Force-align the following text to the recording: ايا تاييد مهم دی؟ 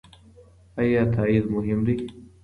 ايا 0.79 1.03
تاييد 1.15 1.43
مهم 1.53 1.79
دی؟ 1.85 1.95